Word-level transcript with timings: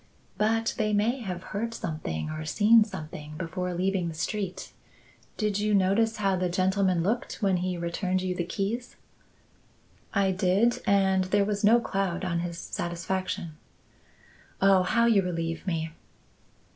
"But 0.35 0.73
they 0.79 0.93
may 0.93 1.19
have 1.19 1.43
heard 1.53 1.75
something 1.75 2.31
or 2.31 2.43
seen 2.43 2.83
something 2.83 3.37
before 3.37 3.75
leaving 3.75 4.07
the 4.07 4.15
street. 4.15 4.73
Did 5.37 5.59
you 5.59 5.75
notice 5.75 6.15
how 6.17 6.35
the 6.37 6.49
gentleman 6.49 7.03
looked 7.03 7.43
when 7.43 7.57
he 7.57 7.77
returned 7.77 8.23
you 8.23 8.33
the 8.33 8.43
keys?" 8.43 8.95
"I 10.11 10.31
did, 10.31 10.81
and 10.87 11.25
there 11.25 11.45
was 11.45 11.63
no 11.63 11.79
cloud 11.79 12.25
on 12.25 12.39
his 12.39 12.57
satisfaction." 12.57 13.57
"Oh, 14.59 14.81
how 14.81 15.05
you 15.05 15.21
relieve 15.21 15.67
me!" 15.67 15.91